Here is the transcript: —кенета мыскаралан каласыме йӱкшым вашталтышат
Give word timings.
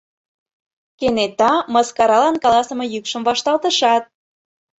—кенета 0.99 1.53
мыскаралан 1.73 2.35
каласыме 2.43 2.85
йӱкшым 2.93 3.21
вашталтышат 3.27 4.03